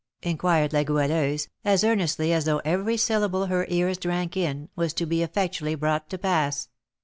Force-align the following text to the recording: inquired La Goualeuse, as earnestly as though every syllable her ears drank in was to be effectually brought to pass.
inquired 0.23 0.73
La 0.73 0.81
Goualeuse, 0.83 1.47
as 1.63 1.83
earnestly 1.83 2.33
as 2.33 2.45
though 2.45 2.57
every 2.65 2.97
syllable 2.97 3.45
her 3.45 3.67
ears 3.69 3.99
drank 3.99 4.35
in 4.35 4.67
was 4.75 4.93
to 4.93 5.05
be 5.05 5.21
effectually 5.21 5.75
brought 5.75 6.09
to 6.09 6.17
pass. 6.17 6.69